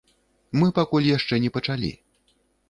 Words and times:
Мы 0.61 0.69
пакуль 0.77 1.09
яшчэ 1.17 1.39
не 1.45 1.53
пачалі. 1.59 1.93